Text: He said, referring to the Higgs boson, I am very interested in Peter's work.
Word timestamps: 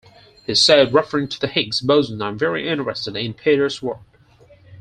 He 0.47 0.55
said, 0.55 0.95
referring 0.95 1.27
to 1.27 1.39
the 1.39 1.45
Higgs 1.45 1.79
boson, 1.79 2.23
I 2.23 2.29
am 2.29 2.35
very 2.39 2.67
interested 2.67 3.15
in 3.15 3.35
Peter's 3.35 3.83
work. 3.83 3.99